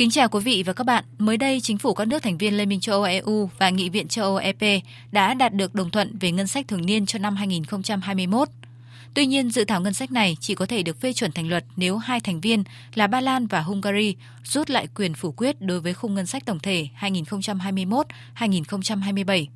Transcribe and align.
Kính 0.00 0.10
chào 0.10 0.28
quý 0.28 0.40
vị 0.40 0.62
và 0.66 0.72
các 0.72 0.84
bạn. 0.84 1.04
Mới 1.18 1.36
đây, 1.36 1.60
chính 1.60 1.78
phủ 1.78 1.94
các 1.94 2.08
nước 2.08 2.22
thành 2.22 2.38
viên 2.38 2.56
Liên 2.56 2.68
minh 2.68 2.80
châu 2.80 2.94
Âu 2.94 3.02
EU 3.02 3.50
và 3.58 3.70
Nghị 3.70 3.88
viện 3.88 4.08
châu 4.08 4.24
Âu 4.24 4.36
EP 4.36 4.82
đã 5.12 5.34
đạt 5.34 5.54
được 5.54 5.74
đồng 5.74 5.90
thuận 5.90 6.18
về 6.20 6.32
ngân 6.32 6.46
sách 6.46 6.68
thường 6.68 6.86
niên 6.86 7.06
cho 7.06 7.18
năm 7.18 7.36
2021. 7.36 8.48
Tuy 9.14 9.26
nhiên, 9.26 9.50
dự 9.50 9.64
thảo 9.64 9.80
ngân 9.80 9.94
sách 9.94 10.12
này 10.12 10.36
chỉ 10.40 10.54
có 10.54 10.66
thể 10.66 10.82
được 10.82 11.00
phê 11.00 11.12
chuẩn 11.12 11.32
thành 11.32 11.48
luật 11.48 11.64
nếu 11.76 11.98
hai 11.98 12.20
thành 12.20 12.40
viên 12.40 12.64
là 12.94 13.06
Ba 13.06 13.20
Lan 13.20 13.46
và 13.46 13.60
Hungary 13.60 14.14
rút 14.44 14.70
lại 14.70 14.88
quyền 14.94 15.14
phủ 15.14 15.34
quyết 15.36 15.60
đối 15.60 15.80
với 15.80 15.94
khung 15.94 16.14
ngân 16.14 16.26
sách 16.26 16.46
tổng 16.46 16.58
thể 16.58 16.88
2021-2027. 17.00 19.46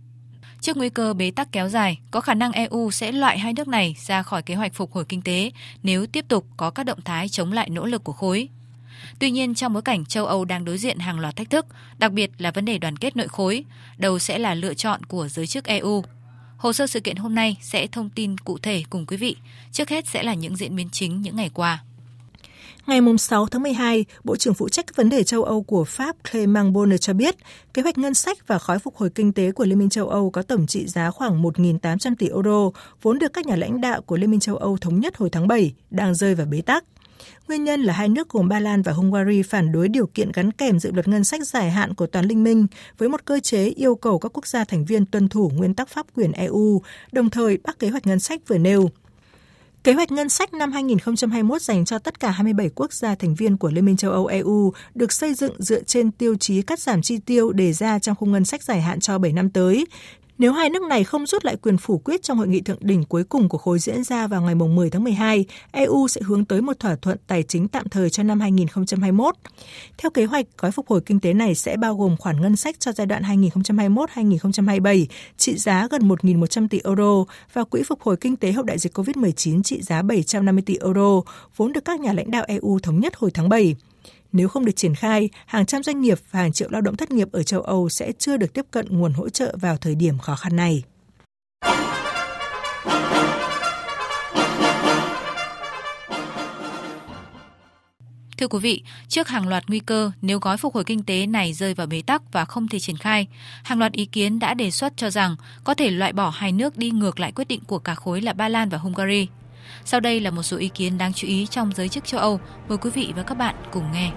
Trước 0.61 0.77
nguy 0.77 0.89
cơ 0.89 1.15
bế 1.15 1.31
tắc 1.31 1.53
kéo 1.53 1.69
dài, 1.69 1.99
có 2.11 2.21
khả 2.21 2.35
năng 2.35 2.53
EU 2.53 2.91
sẽ 2.91 3.13
loại 3.13 3.39
hai 3.39 3.53
nước 3.53 3.69
này 3.69 3.97
ra 4.07 4.23
khỏi 4.23 4.43
kế 4.43 4.55
hoạch 4.55 4.75
phục 4.75 4.93
hồi 4.93 5.05
kinh 5.05 5.23
tế 5.23 5.51
nếu 5.83 6.07
tiếp 6.07 6.25
tục 6.29 6.47
có 6.57 6.71
các 6.71 6.87
động 6.87 7.01
thái 7.05 7.29
chống 7.29 7.53
lại 7.53 7.71
nỗ 7.71 7.87
lực 7.87 8.05
của 8.05 8.13
khối. 8.13 8.49
Tuy 9.19 9.31
nhiên, 9.31 9.55
trong 9.55 9.73
bối 9.73 9.83
cảnh 9.83 10.05
châu 10.05 10.27
Âu 10.27 10.45
đang 10.45 10.65
đối 10.65 10.79
diện 10.79 10.99
hàng 10.99 11.21
loạt 11.21 11.37
thách 11.37 11.51
thức, 11.51 11.67
đặc 11.99 12.13
biệt 12.13 12.31
là 12.39 12.51
vấn 12.51 12.65
đề 12.65 12.79
đoàn 12.79 12.97
kết 12.97 13.17
nội 13.17 13.29
khối, 13.29 13.65
đâu 13.99 14.19
sẽ 14.19 14.39
là 14.39 14.55
lựa 14.55 14.75
chọn 14.75 15.05
của 15.05 15.29
giới 15.29 15.47
chức 15.47 15.65
EU. 15.65 16.05
Hồ 16.57 16.73
sơ 16.73 16.87
sự 16.87 17.01
kiện 17.01 17.17
hôm 17.17 17.35
nay 17.35 17.57
sẽ 17.61 17.87
thông 17.87 18.11
tin 18.11 18.39
cụ 18.39 18.59
thể 18.59 18.83
cùng 18.91 19.07
quý 19.07 19.17
vị. 19.17 19.37
Trước 19.73 19.89
hết 19.89 20.09
sẽ 20.09 20.23
là 20.23 20.35
những 20.35 20.57
diễn 20.57 20.77
biến 20.77 20.89
chính 20.93 21.23
những 21.23 21.37
ngày 21.37 21.51
qua. 21.55 21.83
Ngày 22.87 23.01
6 23.19 23.47
tháng 23.47 23.63
12, 23.63 24.05
Bộ 24.25 24.37
trưởng 24.37 24.55
phụ 24.55 24.69
trách 24.69 24.87
các 24.87 24.97
vấn 24.97 25.09
đề 25.09 25.25
châu 25.25 25.45
Âu 25.45 25.63
của 25.63 25.85
Pháp 25.85 26.17
Clément 26.31 26.73
Bonner 26.73 27.01
cho 27.01 27.13
biết, 27.13 27.37
kế 27.75 27.83
hoạch 27.83 27.99
ngân 27.99 28.15
sách 28.15 28.47
và 28.47 28.59
khói 28.59 28.79
phục 28.79 28.97
hồi 28.97 29.11
kinh 29.11 29.33
tế 29.33 29.53
của 29.53 29.65
Liên 29.65 29.79
minh 29.79 29.89
châu 29.89 30.09
Âu 30.09 30.31
có 30.31 30.43
tổng 30.43 30.67
trị 30.67 30.87
giá 30.87 31.11
khoảng 31.11 31.43
1.800 31.43 32.15
tỷ 32.19 32.29
euro, 32.29 32.71
vốn 33.03 33.19
được 33.19 33.33
các 33.33 33.47
nhà 33.47 33.57
lãnh 33.57 33.81
đạo 33.81 34.03
của 34.03 34.17
Liên 34.17 34.31
minh 34.31 34.41
châu 34.41 34.57
Âu 34.57 34.77
thống 34.77 35.01
nhất 35.01 35.17
hồi 35.17 35.31
tháng 35.31 35.49
7, 35.49 35.75
đang 35.91 36.15
rơi 36.15 36.35
vào 36.35 36.47
bế 36.47 36.61
tắc. 36.61 36.85
Nguyên 37.49 37.65
nhân 37.65 37.83
là 37.83 37.93
hai 37.93 38.09
nước 38.09 38.29
gồm 38.29 38.49
Ba 38.49 38.61
Lan 38.61 38.83
và 38.83 38.93
Hungary 38.93 39.43
phản 39.43 39.73
đối 39.73 39.89
điều 39.89 40.07
kiện 40.07 40.33
gắn 40.33 40.53
kèm 40.53 40.79
dự 40.79 40.93
luật 40.93 41.09
ngân 41.09 41.25
sách 41.25 41.47
dài 41.47 41.71
hạn 41.71 41.95
của 41.95 42.07
toàn 42.07 42.25
liên 42.25 42.45
minh 42.45 42.67
với 42.99 43.09
một 43.09 43.25
cơ 43.25 43.41
chế 43.41 43.65
yêu 43.65 43.95
cầu 43.95 44.19
các 44.19 44.29
quốc 44.29 44.47
gia 44.47 44.65
thành 44.65 44.85
viên 44.85 45.07
tuân 45.07 45.29
thủ 45.29 45.53
nguyên 45.55 45.75
tắc 45.75 45.89
pháp 45.89 46.07
quyền 46.17 46.33
EU, 46.33 46.83
đồng 47.13 47.31
thời 47.31 47.59
bác 47.65 47.79
kế 47.79 47.89
hoạch 47.89 48.07
ngân 48.07 48.21
sách 48.21 48.41
vừa 48.49 48.59
nêu. 48.59 48.91
Kế 49.85 49.93
hoạch 49.93 50.13
ngân 50.13 50.29
sách 50.29 50.55
năm 50.55 50.73
2021 50.73 51.63
dành 51.63 51.85
cho 51.85 51.99
tất 51.99 52.21
cả 52.21 52.31
27 52.31 52.71
quốc 52.75 52.93
gia 52.93 53.15
thành 53.15 53.35
viên 53.35 53.57
của 53.57 53.71
Liên 53.71 53.85
minh 53.85 53.97
châu 53.97 54.11
Âu 54.11 54.27
EU 54.27 54.73
được 54.95 55.13
xây 55.13 55.35
dựng 55.35 55.55
dựa 55.59 55.83
trên 55.83 56.11
tiêu 56.11 56.37
chí 56.37 56.63
cắt 56.63 56.81
giảm 56.81 57.03
chi 57.03 57.19
tiêu 57.19 57.53
đề 57.53 57.73
ra 57.73 57.99
trong 57.99 58.17
khung 58.17 58.33
ngân 58.33 58.45
sách 58.45 58.63
dài 58.63 58.81
hạn 58.81 59.01
cho 59.01 59.19
7 59.19 59.33
năm 59.33 59.51
tới, 59.51 59.87
nếu 60.39 60.53
hai 60.53 60.71
nước 60.71 60.83
này 60.83 61.05
không 61.05 61.27
rút 61.27 61.45
lại 61.45 61.57
quyền 61.57 61.77
phủ 61.77 61.99
quyết 61.99 62.23
trong 62.23 62.39
hội 62.39 62.49
nghị 62.49 62.61
thượng 62.61 62.79
đỉnh 62.81 63.05
cuối 63.05 63.25
cùng 63.25 63.49
của 63.49 63.59
khối 63.59 63.79
diễn 63.79 64.05
ra 64.05 64.27
vào 64.27 64.43
ngày 64.43 64.55
10 64.55 64.91
tháng 64.91 65.05
12, 65.05 65.45
EU 65.73 66.09
sẽ 66.09 66.21
hướng 66.25 66.45
tới 66.45 66.63
một 66.63 66.79
thỏa 66.81 66.97
thuận 66.97 67.19
tài 67.27 67.43
chính 67.43 67.69
tạm 67.69 67.89
thời 67.89 68.11
cho 68.11 68.23
năm 68.23 68.41
2021. 68.41 69.35
Theo 69.99 70.11
kế 70.11 70.25
hoạch, 70.25 70.47
gói 70.59 70.71
phục 70.71 70.89
hồi 70.89 71.01
kinh 71.07 71.21
tế 71.21 71.33
này 71.33 71.55
sẽ 71.55 71.77
bao 71.77 71.97
gồm 71.97 72.17
khoản 72.17 72.41
ngân 72.41 72.57
sách 72.57 72.81
cho 72.81 72.93
giai 72.93 73.07
đoạn 73.07 73.23
2021-2027 73.23 75.07
trị 75.37 75.57
giá 75.57 75.89
gần 75.91 76.09
1.100 76.09 76.69
tỷ 76.69 76.81
euro 76.85 77.25
và 77.53 77.65
quỹ 77.65 77.83
phục 77.83 78.03
hồi 78.03 78.17
kinh 78.17 78.37
tế 78.37 78.53
hậu 78.53 78.65
đại 78.65 78.79
dịch 78.79 78.99
COVID-19 78.99 79.63
trị 79.63 79.83
giá 79.83 80.03
750 80.03 80.63
tỷ 80.67 80.77
euro, 80.81 81.21
vốn 81.57 81.73
được 81.73 81.85
các 81.85 82.01
nhà 82.01 82.13
lãnh 82.13 82.31
đạo 82.31 82.45
EU 82.49 82.79
thống 82.83 83.01
nhất 83.01 83.17
hồi 83.17 83.31
tháng 83.35 83.49
7. 83.49 83.75
Nếu 84.35 84.49
không 84.49 84.65
được 84.65 84.77
triển 84.77 84.95
khai, 84.95 85.29
hàng 85.47 85.67
trăm 85.67 85.83
doanh 85.83 86.01
nghiệp 86.01 86.19
và 86.31 86.41
hàng 86.41 86.53
triệu 86.53 86.69
lao 86.71 86.81
động 86.81 86.97
thất 86.97 87.11
nghiệp 87.11 87.29
ở 87.33 87.43
châu 87.43 87.61
Âu 87.61 87.89
sẽ 87.89 88.13
chưa 88.19 88.37
được 88.37 88.53
tiếp 88.53 88.67
cận 88.71 88.87
nguồn 88.91 89.13
hỗ 89.13 89.29
trợ 89.29 89.57
vào 89.61 89.77
thời 89.77 89.95
điểm 89.95 90.19
khó 90.19 90.37
khăn 90.37 90.57
này. 90.57 90.83
Thưa 98.39 98.49
quý 98.49 98.59
vị, 98.59 98.83
trước 99.09 99.29
hàng 99.29 99.49
loạt 99.49 99.65
nguy 99.69 99.79
cơ 99.79 100.13
nếu 100.23 100.39
gói 100.39 100.57
phục 100.57 100.75
hồi 100.75 100.85
kinh 100.85 101.03
tế 101.03 101.27
này 101.27 101.53
rơi 101.53 101.75
vào 101.75 101.87
bế 101.87 102.03
tắc 102.03 102.33
và 102.33 102.45
không 102.45 102.69
thể 102.69 102.79
triển 102.79 102.97
khai, 102.97 103.27
hàng 103.63 103.79
loạt 103.79 103.93
ý 103.93 104.07
kiến 104.07 104.39
đã 104.39 104.55
đề 104.55 104.71
xuất 104.71 104.93
cho 104.97 105.11
rằng 105.11 105.37
có 105.65 105.75
thể 105.75 105.91
loại 105.91 106.13
bỏ 106.13 106.31
hai 106.31 106.53
nước 106.53 106.77
đi 106.77 106.91
ngược 106.91 107.21
lại 107.21 107.33
quyết 107.33 107.49
định 107.49 107.61
của 107.67 107.79
cả 107.79 107.95
khối 107.95 108.21
là 108.21 108.33
Ba 108.33 108.49
Lan 108.49 108.69
và 108.69 108.79
Hungary. 108.79 109.29
Sau 109.85 110.01
đây 110.01 110.21
là 110.21 110.31
một 110.31 110.43
số 110.43 110.57
ý 110.57 110.69
kiến 110.69 110.99
đáng 110.99 111.13
chú 111.13 111.27
ý 111.27 111.47
trong 111.47 111.71
giới 111.77 111.89
chức 111.89 112.05
châu 112.05 112.21
Âu. 112.21 112.41
Mời 112.69 112.79
quý 112.79 112.91
vị 112.91 113.13
và 113.17 113.23
các 113.23 113.39
bạn 113.39 113.55
cùng 113.73 113.93
nghe. 113.93 114.11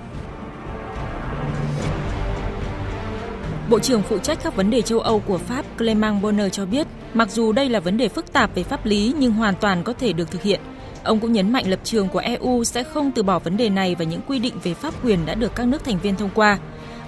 Bộ 3.70 3.80
trưởng 3.80 4.02
phụ 4.02 4.18
trách 4.18 4.40
các 4.44 4.56
vấn 4.56 4.70
đề 4.70 4.82
châu 4.82 5.00
Âu 5.00 5.20
của 5.20 5.38
Pháp 5.38 5.66
Clément 5.78 6.22
Bonner 6.22 6.52
cho 6.52 6.66
biết, 6.66 6.88
mặc 7.14 7.32
dù 7.32 7.52
đây 7.52 7.70
là 7.70 7.80
vấn 7.80 7.98
đề 7.98 8.08
phức 8.08 8.34
tạp 8.34 8.56
về 8.56 8.64
pháp 8.64 8.86
lý 8.86 9.14
nhưng 9.20 9.32
hoàn 9.32 9.56
toàn 9.56 9.84
có 9.84 9.94
thể 9.94 10.14
được 10.14 10.32
thực 10.32 10.44
hiện. 10.44 10.60
Ông 11.04 11.20
cũng 11.20 11.34
nhấn 11.34 11.52
mạnh 11.52 11.70
lập 11.70 11.80
trường 11.84 12.08
của 12.08 12.20
EU 12.20 12.64
sẽ 12.64 12.84
không 12.84 13.12
từ 13.12 13.24
bỏ 13.24 13.40
vấn 13.40 13.58
đề 13.58 13.70
này 13.70 13.96
và 13.96 14.06
những 14.06 14.22
quy 14.28 14.40
định 14.40 14.54
về 14.64 14.74
pháp 14.74 14.94
quyền 15.04 15.26
đã 15.26 15.36
được 15.36 15.56
các 15.56 15.68
nước 15.68 15.84
thành 15.84 16.00
viên 16.00 16.16
thông 16.16 16.30
qua. 16.36 16.60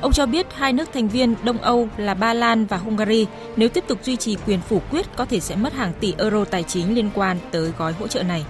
Ông 0.02 0.14
cho 0.14 0.26
biết 0.26 0.48
hai 0.56 0.74
nước 0.74 0.90
thành 0.94 1.08
viên 1.08 1.36
Đông 1.44 1.58
Âu 1.58 1.88
là 1.98 2.14
Ba 2.14 2.34
Lan 2.34 2.66
và 2.66 2.78
Hungary 2.78 3.26
nếu 3.56 3.70
tiếp 3.70 3.84
tục 3.88 4.00
duy 4.04 4.16
trì 4.16 4.38
quyền 4.48 4.62
phủ 4.62 4.82
quyết 4.92 5.06
có 5.16 5.26
thể 5.26 5.40
sẽ 5.40 5.56
mất 5.56 5.74
hàng 5.74 5.94
tỷ 6.00 6.14
euro 6.18 6.46
tài 6.46 6.64
chính 6.64 6.96
liên 6.96 7.10
quan 7.16 7.38
tới 7.52 7.72
gói 7.78 7.94
hỗ 7.94 8.08
trợ 8.08 8.24
này. 8.24 8.46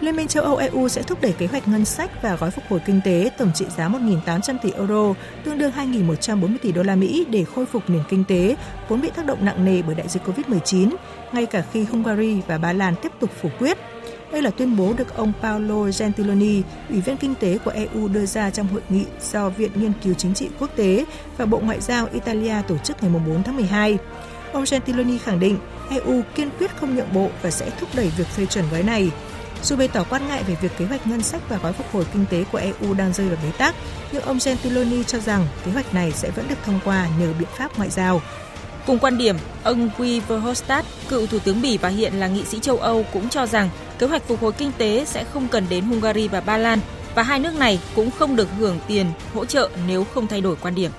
Liên 0.00 0.16
minh 0.16 0.28
châu 0.28 0.44
Âu 0.44 0.56
EU 0.56 0.88
sẽ 0.88 1.02
thúc 1.02 1.20
đẩy 1.20 1.32
kế 1.32 1.46
hoạch 1.46 1.68
ngân 1.68 1.84
sách 1.84 2.22
và 2.22 2.36
gói 2.36 2.50
phục 2.50 2.64
hồi 2.68 2.80
kinh 2.86 3.00
tế 3.04 3.30
tổng 3.38 3.50
trị 3.54 3.64
giá 3.76 3.88
1.800 3.88 4.56
tỷ 4.62 4.70
euro, 4.70 5.14
tương 5.44 5.58
đương 5.58 5.72
2.140 5.76 6.56
tỷ 6.62 6.72
đô 6.72 6.82
la 6.82 6.96
Mỹ 6.96 7.26
để 7.30 7.44
khôi 7.44 7.66
phục 7.66 7.90
nền 7.90 8.02
kinh 8.08 8.24
tế 8.24 8.56
vốn 8.88 9.00
bị 9.00 9.10
tác 9.16 9.26
động 9.26 9.44
nặng 9.44 9.64
nề 9.64 9.82
bởi 9.82 9.94
đại 9.94 10.08
dịch 10.08 10.22
Covid-19, 10.26 10.90
ngay 11.32 11.46
cả 11.46 11.64
khi 11.72 11.84
Hungary 11.84 12.40
và 12.46 12.58
Ba 12.58 12.72
Lan 12.72 12.94
tiếp 13.02 13.12
tục 13.20 13.30
phủ 13.42 13.48
quyết. 13.58 13.78
Đây 14.34 14.42
là 14.42 14.50
tuyên 14.50 14.76
bố 14.76 14.92
được 14.92 15.16
ông 15.16 15.32
Paolo 15.42 15.90
Gentiloni, 15.98 16.62
Ủy 16.88 17.00
viên 17.00 17.16
Kinh 17.16 17.34
tế 17.34 17.58
của 17.64 17.70
EU 17.70 18.08
đưa 18.08 18.26
ra 18.26 18.50
trong 18.50 18.66
hội 18.66 18.82
nghị 18.88 19.04
do 19.30 19.48
Viện 19.48 19.70
Nghiên 19.74 19.92
cứu 20.04 20.14
Chính 20.14 20.34
trị 20.34 20.48
Quốc 20.60 20.70
tế 20.76 21.04
và 21.36 21.44
Bộ 21.46 21.58
Ngoại 21.58 21.80
giao 21.80 22.08
Italia 22.12 22.54
tổ 22.68 22.78
chức 22.78 23.02
ngày 23.02 23.12
4 23.26 23.42
tháng 23.42 23.56
12. 23.56 23.98
Ông 24.52 24.64
Gentiloni 24.70 25.18
khẳng 25.18 25.40
định 25.40 25.58
EU 25.90 26.22
kiên 26.34 26.50
quyết 26.58 26.70
không 26.76 26.96
nhượng 26.96 27.12
bộ 27.14 27.28
và 27.42 27.50
sẽ 27.50 27.70
thúc 27.80 27.88
đẩy 27.94 28.12
việc 28.16 28.26
phê 28.26 28.46
chuẩn 28.46 28.64
gói 28.72 28.82
này. 28.82 29.10
Dù 29.62 29.76
bày 29.76 29.88
tỏ 29.88 30.04
quan 30.10 30.28
ngại 30.28 30.42
về 30.42 30.56
việc 30.60 30.72
kế 30.78 30.84
hoạch 30.84 31.06
ngân 31.06 31.22
sách 31.22 31.42
và 31.48 31.58
gói 31.62 31.72
phục 31.72 31.86
hồi 31.92 32.06
kinh 32.12 32.24
tế 32.30 32.44
của 32.52 32.58
EU 32.58 32.94
đang 32.94 33.12
rơi 33.12 33.28
vào 33.28 33.38
bế 33.42 33.50
tắc, 33.58 33.74
nhưng 34.12 34.22
ông 34.22 34.38
Gentiloni 34.44 35.04
cho 35.04 35.18
rằng 35.18 35.46
kế 35.64 35.72
hoạch 35.72 35.94
này 35.94 36.12
sẽ 36.12 36.30
vẫn 36.30 36.48
được 36.48 36.58
thông 36.64 36.80
qua 36.84 37.08
nhờ 37.20 37.32
biện 37.38 37.48
pháp 37.56 37.76
ngoại 37.76 37.90
giao. 37.90 38.20
Cùng 38.86 38.98
quan 38.98 39.18
điểm, 39.18 39.36
ông 39.62 39.90
Guy 39.98 40.20
Verhofstadt, 40.28 40.82
cựu 41.08 41.26
thủ 41.26 41.38
tướng 41.38 41.62
Bỉ 41.62 41.78
và 41.78 41.88
hiện 41.88 42.14
là 42.14 42.28
nghị 42.28 42.44
sĩ 42.44 42.58
châu 42.58 42.78
Âu 42.78 43.04
cũng 43.12 43.28
cho 43.28 43.46
rằng 43.46 43.68
kế 44.04 44.08
hoạch 44.08 44.22
phục 44.22 44.40
hồi 44.40 44.52
kinh 44.52 44.72
tế 44.78 45.04
sẽ 45.04 45.24
không 45.24 45.48
cần 45.50 45.64
đến 45.70 45.84
Hungary 45.84 46.28
và 46.28 46.40
Ba 46.40 46.58
Lan 46.58 46.78
và 47.14 47.22
hai 47.22 47.40
nước 47.40 47.58
này 47.58 47.80
cũng 47.96 48.10
không 48.10 48.36
được 48.36 48.48
hưởng 48.58 48.78
tiền 48.88 49.06
hỗ 49.34 49.44
trợ 49.44 49.70
nếu 49.88 50.04
không 50.04 50.26
thay 50.26 50.40
đổi 50.40 50.56
quan 50.62 50.74
điểm. 50.74 50.90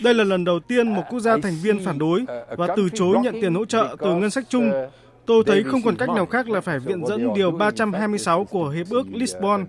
Đây 0.00 0.14
là 0.14 0.24
lần 0.24 0.44
đầu 0.44 0.60
tiên 0.68 0.88
một 0.94 1.02
quốc 1.10 1.20
gia 1.20 1.36
thành 1.42 1.56
viên 1.62 1.84
phản 1.84 1.98
đối 1.98 2.24
và 2.56 2.66
từ 2.76 2.88
chối 2.94 3.16
nhận 3.22 3.34
tiền 3.40 3.54
hỗ 3.54 3.64
trợ 3.64 3.96
từ 4.00 4.14
ngân 4.14 4.30
sách 4.30 4.44
chung 4.48 4.72
Tôi 5.26 5.42
thấy 5.46 5.62
không 5.62 5.82
còn 5.82 5.96
cách 5.96 6.08
nào 6.08 6.26
khác 6.26 6.48
là 6.48 6.60
phải 6.60 6.78
viện 6.78 7.06
dẫn 7.06 7.34
Điều 7.34 7.50
326 7.50 8.44
của 8.44 8.68
Hiệp 8.68 8.86
ước 8.90 9.06
Lisbon. 9.12 9.64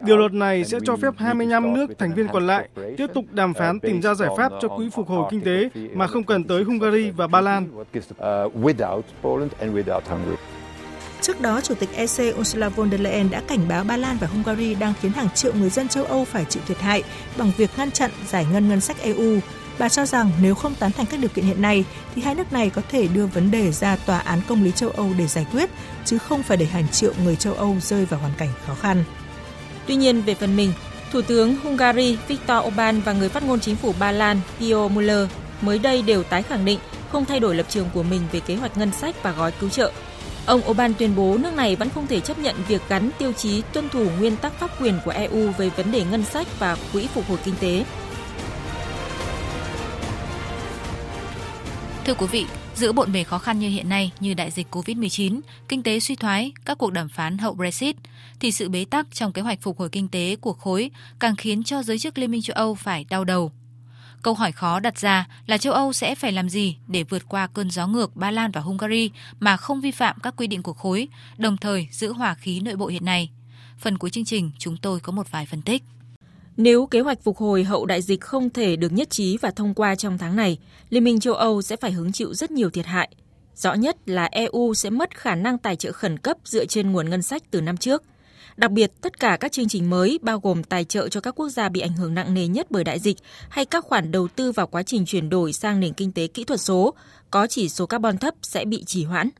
Điều 0.00 0.16
luật 0.16 0.32
này 0.32 0.64
sẽ 0.64 0.78
cho 0.84 0.96
phép 0.96 1.14
25 1.16 1.74
nước 1.74 1.86
thành 1.98 2.14
viên 2.14 2.28
còn 2.28 2.46
lại 2.46 2.68
tiếp 2.96 3.06
tục 3.14 3.24
đàm 3.30 3.54
phán 3.54 3.80
tìm 3.80 4.02
ra 4.02 4.14
giải 4.14 4.28
pháp 4.36 4.52
cho 4.60 4.68
quỹ 4.68 4.90
phục 4.90 5.08
hồi 5.08 5.28
kinh 5.30 5.40
tế 5.40 5.70
mà 5.94 6.06
không 6.06 6.24
cần 6.24 6.44
tới 6.44 6.62
Hungary 6.62 7.10
và 7.10 7.26
Ba 7.26 7.40
Lan. 7.40 7.68
Trước 11.20 11.40
đó, 11.40 11.60
Chủ 11.60 11.74
tịch 11.74 11.88
EC 11.94 12.38
Ursula 12.40 12.68
von 12.68 12.90
der 12.90 13.00
Leyen 13.00 13.30
đã 13.30 13.42
cảnh 13.48 13.68
báo 13.68 13.84
Ba 13.84 13.96
Lan 13.96 14.16
và 14.20 14.26
Hungary 14.26 14.74
đang 14.74 14.92
khiến 15.00 15.12
hàng 15.12 15.28
triệu 15.34 15.52
người 15.54 15.70
dân 15.70 15.88
châu 15.88 16.04
Âu 16.04 16.24
phải 16.24 16.44
chịu 16.44 16.62
thiệt 16.66 16.78
hại 16.78 17.02
bằng 17.38 17.50
việc 17.56 17.70
ngăn 17.76 17.90
chặn 17.90 18.10
giải 18.26 18.46
ngân 18.52 18.68
ngân 18.68 18.80
sách 18.80 18.96
EU 19.02 19.38
Bà 19.80 19.88
cho 19.88 20.06
rằng 20.06 20.30
nếu 20.42 20.54
không 20.54 20.74
tán 20.74 20.92
thành 20.92 21.06
các 21.06 21.20
điều 21.20 21.28
kiện 21.28 21.44
hiện 21.44 21.62
nay 21.62 21.84
thì 22.14 22.22
hai 22.22 22.34
nước 22.34 22.52
này 22.52 22.70
có 22.70 22.82
thể 22.90 23.08
đưa 23.08 23.26
vấn 23.26 23.50
đề 23.50 23.72
ra 23.72 23.96
tòa 23.96 24.18
án 24.18 24.40
công 24.48 24.64
lý 24.64 24.72
châu 24.72 24.90
Âu 24.90 25.10
để 25.18 25.26
giải 25.26 25.46
quyết, 25.52 25.70
chứ 26.04 26.18
không 26.18 26.42
phải 26.42 26.56
để 26.56 26.66
hàng 26.66 26.88
triệu 26.88 27.12
người 27.24 27.36
châu 27.36 27.54
Âu 27.54 27.76
rơi 27.80 28.04
vào 28.04 28.20
hoàn 28.20 28.32
cảnh 28.38 28.48
khó 28.66 28.74
khăn. 28.74 29.04
Tuy 29.86 29.96
nhiên, 29.96 30.22
về 30.22 30.34
phần 30.34 30.56
mình, 30.56 30.72
Thủ 31.12 31.22
tướng 31.22 31.56
Hungary 31.56 32.18
Viktor 32.28 32.66
Orbán 32.66 33.00
và 33.00 33.12
người 33.12 33.28
phát 33.28 33.42
ngôn 33.42 33.60
chính 33.60 33.76
phủ 33.76 33.94
Ba 33.98 34.12
Lan 34.12 34.40
Pio 34.58 34.88
Muller 34.88 35.28
mới 35.60 35.78
đây 35.78 36.02
đều 36.02 36.22
tái 36.22 36.42
khẳng 36.42 36.64
định 36.64 36.78
không 37.12 37.24
thay 37.24 37.40
đổi 37.40 37.54
lập 37.54 37.66
trường 37.68 37.90
của 37.94 38.02
mình 38.02 38.22
về 38.32 38.40
kế 38.40 38.56
hoạch 38.56 38.76
ngân 38.76 38.92
sách 38.92 39.22
và 39.22 39.32
gói 39.32 39.52
cứu 39.52 39.70
trợ. 39.70 39.92
Ông 40.46 40.60
Orbán 40.70 40.94
tuyên 40.94 41.16
bố 41.16 41.38
nước 41.38 41.54
này 41.54 41.76
vẫn 41.76 41.88
không 41.94 42.06
thể 42.06 42.20
chấp 42.20 42.38
nhận 42.38 42.56
việc 42.68 42.82
gắn 42.88 43.10
tiêu 43.18 43.32
chí 43.32 43.62
tuân 43.72 43.88
thủ 43.88 44.06
nguyên 44.18 44.36
tắc 44.36 44.52
pháp 44.52 44.82
quyền 44.82 44.98
của 45.04 45.10
EU 45.10 45.50
về 45.58 45.68
vấn 45.68 45.92
đề 45.92 46.04
ngân 46.10 46.24
sách 46.24 46.46
và 46.58 46.76
quỹ 46.92 47.06
phục 47.14 47.28
hồi 47.28 47.38
kinh 47.44 47.54
tế 47.60 47.84
Thưa 52.10 52.16
quý 52.18 52.26
vị, 52.26 52.46
giữa 52.74 52.92
bộn 52.92 53.12
bề 53.12 53.24
khó 53.24 53.38
khăn 53.38 53.58
như 53.58 53.68
hiện 53.68 53.88
nay 53.88 54.12
như 54.20 54.34
đại 54.34 54.50
dịch 54.50 54.66
Covid-19, 54.70 55.40
kinh 55.68 55.82
tế 55.82 56.00
suy 56.00 56.16
thoái, 56.16 56.52
các 56.64 56.78
cuộc 56.78 56.92
đàm 56.92 57.08
phán 57.08 57.38
hậu 57.38 57.54
Brexit, 57.54 57.96
thì 58.40 58.52
sự 58.52 58.68
bế 58.68 58.84
tắc 58.84 59.06
trong 59.14 59.32
kế 59.32 59.42
hoạch 59.42 59.62
phục 59.62 59.78
hồi 59.78 59.88
kinh 59.88 60.08
tế 60.08 60.36
của 60.40 60.52
khối 60.52 60.90
càng 61.18 61.36
khiến 61.36 61.62
cho 61.62 61.82
giới 61.82 61.98
chức 61.98 62.18
Liên 62.18 62.30
minh 62.30 62.42
châu 62.42 62.54
Âu 62.54 62.74
phải 62.74 63.04
đau 63.10 63.24
đầu. 63.24 63.52
Câu 64.22 64.34
hỏi 64.34 64.52
khó 64.52 64.80
đặt 64.80 64.98
ra 64.98 65.28
là 65.46 65.58
châu 65.58 65.72
Âu 65.72 65.92
sẽ 65.92 66.14
phải 66.14 66.32
làm 66.32 66.48
gì 66.48 66.76
để 66.88 67.02
vượt 67.02 67.28
qua 67.28 67.46
cơn 67.46 67.70
gió 67.70 67.86
ngược 67.86 68.16
Ba 68.16 68.30
Lan 68.30 68.50
và 68.50 68.60
Hungary 68.60 69.10
mà 69.40 69.56
không 69.56 69.80
vi 69.80 69.90
phạm 69.90 70.16
các 70.22 70.34
quy 70.36 70.46
định 70.46 70.62
của 70.62 70.72
khối, 70.72 71.08
đồng 71.38 71.56
thời 71.56 71.88
giữ 71.90 72.12
hòa 72.12 72.34
khí 72.34 72.60
nội 72.60 72.76
bộ 72.76 72.86
hiện 72.86 73.04
nay. 73.04 73.30
Phần 73.78 73.98
cuối 73.98 74.10
chương 74.10 74.24
trình 74.24 74.50
chúng 74.58 74.76
tôi 74.76 75.00
có 75.00 75.12
một 75.12 75.30
vài 75.30 75.46
phân 75.46 75.62
tích. 75.62 75.82
Nếu 76.60 76.86
kế 76.86 77.00
hoạch 77.00 77.22
phục 77.22 77.36
hồi 77.36 77.64
hậu 77.64 77.86
đại 77.86 78.02
dịch 78.02 78.20
không 78.20 78.50
thể 78.50 78.76
được 78.76 78.92
nhất 78.92 79.10
trí 79.10 79.36
và 79.36 79.50
thông 79.50 79.74
qua 79.74 79.94
trong 79.94 80.18
tháng 80.18 80.36
này, 80.36 80.58
Liên 80.90 81.04
minh 81.04 81.20
châu 81.20 81.34
Âu 81.34 81.62
sẽ 81.62 81.76
phải 81.76 81.92
hứng 81.92 82.12
chịu 82.12 82.34
rất 82.34 82.50
nhiều 82.50 82.70
thiệt 82.70 82.86
hại. 82.86 83.10
Rõ 83.54 83.74
nhất 83.74 83.96
là 84.06 84.24
EU 84.24 84.74
sẽ 84.74 84.90
mất 84.90 85.16
khả 85.16 85.34
năng 85.34 85.58
tài 85.58 85.76
trợ 85.76 85.92
khẩn 85.92 86.18
cấp 86.18 86.36
dựa 86.44 86.64
trên 86.64 86.92
nguồn 86.92 87.10
ngân 87.10 87.22
sách 87.22 87.42
từ 87.50 87.60
năm 87.60 87.76
trước. 87.76 88.02
Đặc 88.56 88.70
biệt, 88.70 88.92
tất 89.00 89.20
cả 89.20 89.36
các 89.40 89.52
chương 89.52 89.68
trình 89.68 89.90
mới 89.90 90.18
bao 90.22 90.40
gồm 90.40 90.62
tài 90.62 90.84
trợ 90.84 91.08
cho 91.08 91.20
các 91.20 91.34
quốc 91.34 91.48
gia 91.48 91.68
bị 91.68 91.80
ảnh 91.80 91.92
hưởng 91.92 92.14
nặng 92.14 92.34
nề 92.34 92.48
nhất 92.48 92.66
bởi 92.70 92.84
đại 92.84 92.98
dịch 92.98 93.16
hay 93.48 93.64
các 93.64 93.84
khoản 93.84 94.10
đầu 94.10 94.28
tư 94.28 94.52
vào 94.52 94.66
quá 94.66 94.82
trình 94.82 95.06
chuyển 95.06 95.28
đổi 95.28 95.52
sang 95.52 95.80
nền 95.80 95.92
kinh 95.92 96.12
tế 96.12 96.26
kỹ 96.26 96.44
thuật 96.44 96.60
số, 96.60 96.94
có 97.30 97.46
chỉ 97.46 97.68
số 97.68 97.86
carbon 97.86 98.18
thấp 98.18 98.34
sẽ 98.42 98.64
bị 98.64 98.84
trì 98.84 99.04
hoãn. 99.04 99.30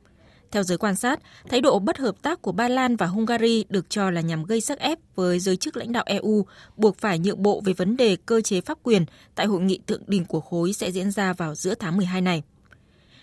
Theo 0.51 0.63
giới 0.63 0.79
quan 0.79 0.97
sát, 0.97 1.21
thái 1.49 1.61
độ 1.61 1.79
bất 1.79 1.99
hợp 1.99 2.23
tác 2.23 2.43
của 2.43 2.53
Ba 2.53 2.69
Lan 2.69 2.97
và 2.97 3.07
Hungary 3.07 3.65
được 3.69 3.91
cho 3.91 4.11
là 4.11 4.21
nhằm 4.21 4.45
gây 4.45 4.61
sức 4.61 4.79
ép 4.79 4.99
với 5.15 5.39
giới 5.39 5.57
chức 5.57 5.77
lãnh 5.77 5.93
đạo 5.93 6.05
EU, 6.07 6.47
buộc 6.77 6.99
phải 6.99 7.19
nhượng 7.19 7.43
bộ 7.43 7.63
về 7.65 7.73
vấn 7.73 7.97
đề 7.97 8.17
cơ 8.27 8.41
chế 8.41 8.61
pháp 8.61 8.79
quyền 8.83 9.05
tại 9.35 9.47
hội 9.47 9.61
nghị 9.61 9.81
thượng 9.87 10.03
đỉnh 10.07 10.25
của 10.25 10.41
khối 10.41 10.73
sẽ 10.73 10.91
diễn 10.91 11.11
ra 11.11 11.33
vào 11.33 11.55
giữa 11.55 11.75
tháng 11.75 11.97
12 11.97 12.21
này. 12.21 12.43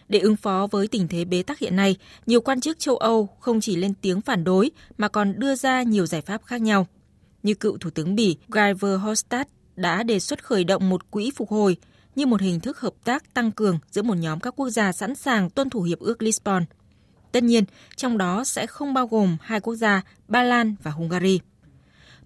Để 0.09 0.19
ứng 0.19 0.35
phó 0.35 0.67
với 0.71 0.87
tình 0.87 1.07
thế 1.07 1.25
bế 1.25 1.43
tắc 1.43 1.59
hiện 1.59 1.75
nay, 1.75 1.95
nhiều 2.25 2.41
quan 2.41 2.61
chức 2.61 2.79
châu 2.79 2.97
Âu 2.97 3.29
không 3.39 3.61
chỉ 3.61 3.75
lên 3.75 3.93
tiếng 4.01 4.21
phản 4.21 4.43
đối 4.43 4.71
mà 4.97 5.07
còn 5.07 5.39
đưa 5.39 5.55
ra 5.55 5.83
nhiều 5.83 6.05
giải 6.05 6.21
pháp 6.21 6.45
khác 6.45 6.61
nhau. 6.61 6.87
Như 7.43 7.53
cựu 7.53 7.77
Thủ 7.77 7.89
tướng 7.89 8.15
Bỉ 8.15 8.37
Guy 8.47 8.61
Verhofstadt 8.61 9.45
đã 9.75 10.03
đề 10.03 10.19
xuất 10.19 10.43
khởi 10.43 10.63
động 10.63 10.89
một 10.89 11.11
quỹ 11.11 11.31
phục 11.35 11.49
hồi 11.49 11.77
như 12.15 12.25
một 12.25 12.41
hình 12.41 12.59
thức 12.59 12.79
hợp 12.79 12.93
tác 13.03 13.33
tăng 13.33 13.51
cường 13.51 13.79
giữa 13.91 14.01
một 14.01 14.17
nhóm 14.17 14.39
các 14.39 14.53
quốc 14.55 14.69
gia 14.69 14.91
sẵn 14.91 15.15
sàng 15.15 15.49
tuân 15.49 15.69
thủ 15.69 15.81
hiệp 15.81 15.99
ước 15.99 16.21
Lisbon– 16.21 16.65
Tất 17.31 17.43
nhiên, 17.43 17.63
trong 17.95 18.17
đó 18.17 18.43
sẽ 18.43 18.67
không 18.67 18.93
bao 18.93 19.07
gồm 19.07 19.37
hai 19.41 19.59
quốc 19.59 19.75
gia 19.75 20.01
Ba 20.27 20.43
Lan 20.43 20.75
và 20.83 20.91
Hungary. 20.91 21.39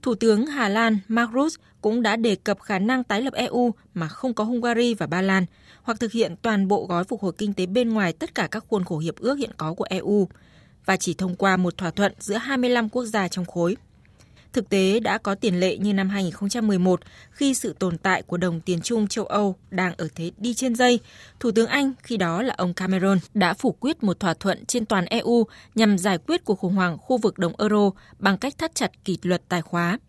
Thủ 0.02 0.16
tướng 0.16 0.46
Hà 0.46 0.70
Lan 0.70 0.98
Mark 1.08 1.32
Rutte 1.34 1.64
cũng 1.82 2.02
đã 2.02 2.16
đề 2.16 2.36
cập 2.36 2.60
khả 2.62 2.80
năng 2.80 3.04
tái 3.04 3.22
lập 3.22 3.34
EU 3.34 3.74
mà 3.94 4.08
không 4.08 4.34
có 4.34 4.44
Hungary 4.44 4.94
và 4.94 5.08
Ba 5.08 5.22
Lan, 5.22 5.46
hoặc 5.84 6.00
thực 6.00 6.12
hiện 6.12 6.36
toàn 6.42 6.68
bộ 6.68 6.86
gói 6.90 7.04
phục 7.04 7.22
hồi 7.22 7.34
kinh 7.38 7.54
tế 7.54 7.66
bên 7.66 7.90
ngoài 7.90 8.14
tất 8.14 8.36
cả 8.36 8.48
các 8.52 8.66
khuôn 8.68 8.84
khổ 8.84 8.98
hiệp 8.98 9.16
ước 9.20 9.36
hiện 9.36 9.52
có 9.58 9.74
của 9.74 9.86
EU, 9.90 10.28
và 10.86 10.98
chỉ 10.98 11.14
thông 11.14 11.36
qua 11.36 11.58
một 11.58 11.78
thỏa 11.78 11.92
thuận 11.92 12.14
giữa 12.20 12.38
25 12.38 12.90
quốc 12.90 13.06
gia 13.06 13.28
trong 13.28 13.46
khối. 13.46 13.76
Thực 14.54 14.70
tế 14.70 15.00
đã 15.00 15.18
có 15.18 15.36
tiền 15.36 15.60
lệ 15.60 15.78
như 15.78 15.94
năm 15.94 16.10
2011 16.10 17.00
khi 17.32 17.54
sự 17.54 17.76
tồn 17.80 17.98
tại 17.98 18.22
của 18.22 18.38
đồng 18.38 18.62
tiền 18.62 18.82
chung 18.82 19.08
châu 19.08 19.26
Âu 19.26 19.56
đang 19.70 19.94
ở 19.98 20.08
thế 20.16 20.32
đi 20.38 20.54
trên 20.54 20.76
dây. 20.76 21.00
Thủ 21.40 21.52
tướng 21.52 21.68
Anh 21.68 21.94
khi 22.04 22.18
đó 22.18 22.42
là 22.42 22.54
ông 22.58 22.74
Cameron 22.74 23.20
đã 23.34 23.54
phủ 23.54 23.72
quyết 23.72 24.04
một 24.04 24.20
thỏa 24.20 24.34
thuận 24.34 24.66
trên 24.66 24.86
toàn 24.86 25.06
EU 25.06 25.44
nhằm 25.76 25.98
giải 25.98 26.18
quyết 26.18 26.46
cuộc 26.46 26.60
khủng 26.60 26.74
hoảng 26.74 26.98
khu 26.98 27.18
vực 27.18 27.38
đồng 27.38 27.54
euro 27.58 27.92
bằng 28.20 28.38
cách 28.38 28.58
thắt 28.58 28.76
chặt 28.76 29.06
kỷ 29.06 29.18
luật 29.22 29.42
tài 29.50 29.62
khóa. 29.62 30.00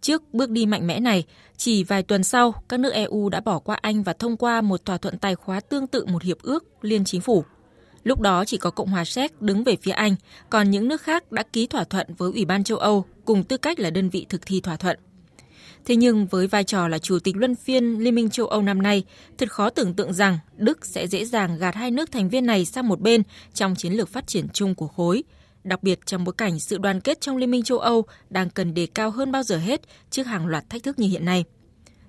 Trước 0.00 0.34
bước 0.34 0.50
đi 0.50 0.66
mạnh 0.66 0.86
mẽ 0.86 1.00
này, 1.00 1.24
chỉ 1.56 1.84
vài 1.84 2.02
tuần 2.02 2.24
sau, 2.24 2.54
các 2.68 2.80
nước 2.80 2.90
EU 2.92 3.28
đã 3.28 3.40
bỏ 3.40 3.58
qua 3.58 3.78
Anh 3.82 4.02
và 4.02 4.12
thông 4.12 4.36
qua 4.36 4.60
một 4.60 4.84
thỏa 4.84 4.98
thuận 4.98 5.18
tài 5.18 5.34
khóa 5.34 5.60
tương 5.60 5.86
tự 5.86 6.06
một 6.06 6.22
hiệp 6.22 6.42
ước 6.42 6.64
liên 6.82 7.04
chính 7.04 7.20
phủ. 7.20 7.44
Lúc 8.06 8.20
đó 8.20 8.44
chỉ 8.44 8.56
có 8.56 8.70
Cộng 8.70 8.88
hòa 8.88 9.04
Séc 9.04 9.42
đứng 9.42 9.64
về 9.64 9.76
phía 9.82 9.90
Anh, 9.90 10.16
còn 10.50 10.70
những 10.70 10.88
nước 10.88 11.02
khác 11.02 11.32
đã 11.32 11.42
ký 11.42 11.66
thỏa 11.66 11.84
thuận 11.84 12.06
với 12.18 12.32
Ủy 12.32 12.44
ban 12.44 12.64
châu 12.64 12.78
Âu 12.78 13.04
cùng 13.24 13.44
tư 13.44 13.56
cách 13.56 13.80
là 13.80 13.90
đơn 13.90 14.08
vị 14.08 14.26
thực 14.28 14.46
thi 14.46 14.60
thỏa 14.60 14.76
thuận. 14.76 14.98
Thế 15.84 15.96
nhưng 15.96 16.26
với 16.26 16.46
vai 16.46 16.64
trò 16.64 16.88
là 16.88 16.98
chủ 16.98 17.18
tịch 17.18 17.36
luân 17.36 17.54
phiên 17.54 17.98
Liên 17.98 18.14
minh 18.14 18.30
châu 18.30 18.46
Âu 18.46 18.62
năm 18.62 18.82
nay, 18.82 19.04
thật 19.38 19.52
khó 19.52 19.70
tưởng 19.70 19.94
tượng 19.94 20.12
rằng 20.12 20.38
Đức 20.56 20.86
sẽ 20.86 21.06
dễ 21.06 21.24
dàng 21.24 21.58
gạt 21.58 21.74
hai 21.74 21.90
nước 21.90 22.12
thành 22.12 22.28
viên 22.28 22.46
này 22.46 22.64
sang 22.64 22.88
một 22.88 23.00
bên 23.00 23.22
trong 23.54 23.74
chiến 23.74 23.92
lược 23.92 24.08
phát 24.08 24.26
triển 24.26 24.48
chung 24.52 24.74
của 24.74 24.88
khối, 24.88 25.22
đặc 25.64 25.82
biệt 25.82 26.00
trong 26.06 26.24
bối 26.24 26.34
cảnh 26.38 26.60
sự 26.60 26.78
đoàn 26.78 27.00
kết 27.00 27.20
trong 27.20 27.36
Liên 27.36 27.50
minh 27.50 27.62
châu 27.62 27.78
Âu 27.78 28.04
đang 28.30 28.50
cần 28.50 28.74
đề 28.74 28.86
cao 28.86 29.10
hơn 29.10 29.32
bao 29.32 29.42
giờ 29.42 29.58
hết 29.58 29.80
trước 30.10 30.26
hàng 30.26 30.46
loạt 30.46 30.70
thách 30.70 30.82
thức 30.82 30.98
như 30.98 31.08
hiện 31.08 31.24
nay. 31.24 31.44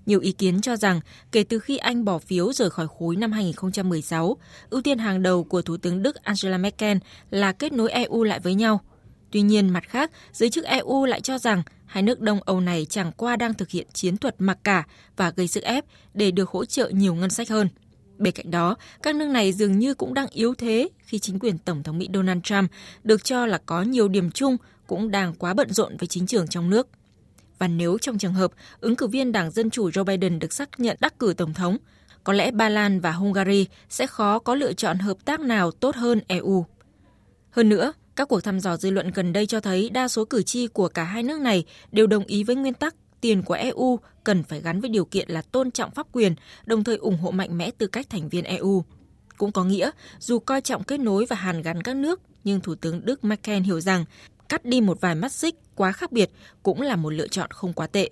Nhiều 0.07 0.19
ý 0.19 0.31
kiến 0.31 0.61
cho 0.61 0.75
rằng 0.75 0.99
kể 1.31 1.43
từ 1.43 1.59
khi 1.59 1.77
Anh 1.77 2.05
bỏ 2.05 2.19
phiếu 2.19 2.53
rời 2.53 2.69
khỏi 2.69 2.87
khối 2.99 3.15
năm 3.15 3.31
2016, 3.31 4.37
ưu 4.69 4.81
tiên 4.81 4.97
hàng 4.97 5.23
đầu 5.23 5.43
của 5.43 5.61
Thủ 5.61 5.77
tướng 5.77 6.03
Đức 6.03 6.15
Angela 6.15 6.57
Merkel 6.57 6.97
là 7.29 7.51
kết 7.51 7.73
nối 7.73 7.91
EU 7.91 8.23
lại 8.23 8.39
với 8.39 8.55
nhau. 8.55 8.81
Tuy 9.31 9.41
nhiên, 9.41 9.69
mặt 9.69 9.83
khác, 9.89 10.11
giới 10.33 10.49
chức 10.49 10.65
EU 10.65 11.05
lại 11.05 11.21
cho 11.21 11.37
rằng 11.37 11.63
hai 11.85 12.03
nước 12.03 12.19
Đông 12.19 12.39
Âu 12.43 12.59
này 12.59 12.85
chẳng 12.89 13.11
qua 13.17 13.35
đang 13.35 13.53
thực 13.53 13.69
hiện 13.69 13.87
chiến 13.93 14.17
thuật 14.17 14.35
mặc 14.39 14.57
cả 14.63 14.83
và 15.17 15.31
gây 15.35 15.47
sức 15.47 15.63
ép 15.63 15.85
để 16.13 16.31
được 16.31 16.49
hỗ 16.49 16.65
trợ 16.65 16.89
nhiều 16.89 17.15
ngân 17.15 17.29
sách 17.29 17.49
hơn. 17.49 17.69
Bên 18.17 18.33
cạnh 18.33 18.51
đó, 18.51 18.75
các 19.03 19.15
nước 19.15 19.27
này 19.27 19.53
dường 19.53 19.79
như 19.79 19.93
cũng 19.93 20.13
đang 20.13 20.27
yếu 20.31 20.53
thế 20.53 20.89
khi 20.99 21.19
chính 21.19 21.39
quyền 21.39 21.57
Tổng 21.57 21.83
thống 21.83 21.97
Mỹ 21.97 22.09
Donald 22.13 22.41
Trump 22.43 22.71
được 23.03 23.23
cho 23.23 23.45
là 23.45 23.57
có 23.65 23.81
nhiều 23.81 24.07
điểm 24.07 24.31
chung 24.31 24.57
cũng 24.87 25.11
đang 25.11 25.33
quá 25.33 25.53
bận 25.53 25.73
rộn 25.73 25.97
với 25.97 26.07
chính 26.07 26.27
trường 26.27 26.47
trong 26.47 26.69
nước. 26.69 26.87
Và 27.59 27.67
nếu 27.67 27.97
trong 27.97 28.17
trường 28.17 28.33
hợp 28.33 28.51
ứng 28.79 28.95
cử 28.95 29.07
viên 29.07 29.31
Đảng 29.31 29.51
Dân 29.51 29.69
Chủ 29.69 29.89
Joe 29.89 30.03
Biden 30.03 30.39
được 30.39 30.53
xác 30.53 30.79
nhận 30.79 30.97
đắc 30.99 31.19
cử 31.19 31.33
Tổng 31.37 31.53
thống, 31.53 31.77
có 32.23 32.33
lẽ 32.33 32.51
Ba 32.51 32.69
Lan 32.69 32.99
và 32.99 33.11
Hungary 33.11 33.65
sẽ 33.89 34.07
khó 34.07 34.39
có 34.39 34.55
lựa 34.55 34.73
chọn 34.73 34.99
hợp 34.99 35.17
tác 35.25 35.39
nào 35.39 35.71
tốt 35.71 35.95
hơn 35.95 36.21
EU. 36.27 36.65
Hơn 37.49 37.69
nữa, 37.69 37.93
các 38.15 38.27
cuộc 38.27 38.41
thăm 38.41 38.59
dò 38.59 38.77
dư 38.77 38.89
luận 38.89 39.11
gần 39.11 39.33
đây 39.33 39.45
cho 39.45 39.59
thấy 39.59 39.89
đa 39.89 40.07
số 40.07 40.25
cử 40.25 40.43
tri 40.43 40.67
của 40.67 40.87
cả 40.87 41.03
hai 41.03 41.23
nước 41.23 41.41
này 41.41 41.65
đều 41.91 42.07
đồng 42.07 42.25
ý 42.25 42.43
với 42.43 42.55
nguyên 42.55 42.73
tắc 42.73 42.95
tiền 43.21 43.43
của 43.43 43.53
EU 43.53 43.99
cần 44.23 44.43
phải 44.43 44.61
gắn 44.61 44.81
với 44.81 44.89
điều 44.89 45.05
kiện 45.05 45.29
là 45.29 45.41
tôn 45.41 45.71
trọng 45.71 45.91
pháp 45.91 46.07
quyền, 46.11 46.35
đồng 46.65 46.83
thời 46.83 46.97
ủng 46.97 47.17
hộ 47.17 47.31
mạnh 47.31 47.57
mẽ 47.57 47.71
tư 47.71 47.87
cách 47.87 48.09
thành 48.09 48.29
viên 48.29 48.43
EU. 48.43 48.83
Cũng 49.37 49.51
có 49.51 49.63
nghĩa, 49.63 49.91
dù 50.19 50.39
coi 50.39 50.61
trọng 50.61 50.83
kết 50.83 50.99
nối 50.99 51.25
và 51.25 51.35
hàn 51.35 51.61
gắn 51.61 51.83
các 51.83 51.95
nước, 51.95 52.21
nhưng 52.43 52.61
Thủ 52.61 52.75
tướng 52.75 53.05
Đức 53.05 53.23
Merkel 53.23 53.63
hiểu 53.63 53.79
rằng 53.79 54.05
cắt 54.49 54.65
đi 54.65 54.81
một 54.81 55.01
vài 55.01 55.15
mắt 55.15 55.31
xích 55.31 55.55
quá 55.75 55.91
khác 55.91 56.11
biệt 56.11 56.29
cũng 56.63 56.81
là 56.81 56.95
một 56.95 57.09
lựa 57.09 57.27
chọn 57.27 57.51
không 57.51 57.73
quá 57.73 57.87
tệ. 57.87 58.09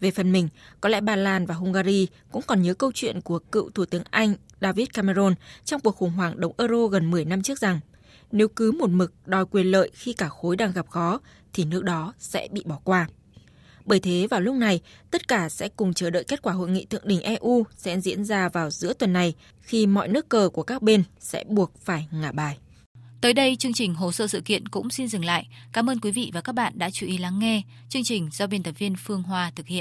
Về 0.00 0.10
phần 0.10 0.32
mình, 0.32 0.48
có 0.80 0.88
lẽ 0.88 1.00
Ba 1.00 1.16
Lan 1.16 1.46
và 1.46 1.54
Hungary 1.54 2.06
cũng 2.32 2.42
còn 2.46 2.62
nhớ 2.62 2.74
câu 2.74 2.92
chuyện 2.94 3.20
của 3.20 3.38
cựu 3.38 3.70
Thủ 3.70 3.84
tướng 3.84 4.02
Anh 4.10 4.34
David 4.60 4.88
Cameron 4.92 5.34
trong 5.64 5.80
cuộc 5.80 5.96
khủng 5.96 6.10
hoảng 6.10 6.40
đồng 6.40 6.52
euro 6.58 6.86
gần 6.86 7.10
10 7.10 7.24
năm 7.24 7.42
trước 7.42 7.58
rằng 7.58 7.80
nếu 8.32 8.48
cứ 8.48 8.72
một 8.72 8.90
mực 8.90 9.12
đòi 9.26 9.46
quyền 9.46 9.66
lợi 9.66 9.90
khi 9.94 10.12
cả 10.12 10.28
khối 10.28 10.56
đang 10.56 10.72
gặp 10.72 10.88
khó 10.90 11.20
thì 11.52 11.64
nước 11.64 11.84
đó 11.84 12.12
sẽ 12.18 12.48
bị 12.52 12.62
bỏ 12.66 12.78
qua. 12.84 13.08
Bởi 13.84 14.00
thế 14.00 14.26
vào 14.30 14.40
lúc 14.40 14.54
này, 14.54 14.80
tất 15.10 15.28
cả 15.28 15.48
sẽ 15.48 15.68
cùng 15.68 15.94
chờ 15.94 16.10
đợi 16.10 16.24
kết 16.24 16.42
quả 16.42 16.52
hội 16.52 16.70
nghị 16.70 16.84
thượng 16.84 17.08
đỉnh 17.08 17.20
EU 17.20 17.64
sẽ 17.76 18.00
diễn 18.00 18.24
ra 18.24 18.48
vào 18.48 18.70
giữa 18.70 18.92
tuần 18.92 19.12
này 19.12 19.34
khi 19.60 19.86
mọi 19.86 20.08
nước 20.08 20.28
cờ 20.28 20.48
của 20.52 20.62
các 20.62 20.82
bên 20.82 21.02
sẽ 21.20 21.44
buộc 21.48 21.72
phải 21.80 22.08
ngả 22.12 22.32
bài. 22.32 22.58
Tới 23.20 23.34
đây 23.34 23.56
chương 23.56 23.72
trình 23.72 23.94
hồ 23.94 24.12
sơ 24.12 24.26
sự 24.26 24.40
kiện 24.40 24.68
cũng 24.68 24.90
xin 24.90 25.08
dừng 25.08 25.24
lại. 25.24 25.48
Cảm 25.72 25.90
ơn 25.90 26.00
quý 26.00 26.10
vị 26.10 26.30
và 26.34 26.40
các 26.40 26.54
bạn 26.54 26.72
đã 26.76 26.90
chú 26.90 27.06
ý 27.06 27.18
lắng 27.18 27.38
nghe. 27.38 27.62
Chương 27.88 28.04
trình 28.04 28.28
do 28.32 28.46
biên 28.46 28.62
tập 28.62 28.74
viên 28.78 28.94
Phương 28.96 29.22
Hoa 29.22 29.50
thực 29.56 29.66
hiện. 29.66 29.76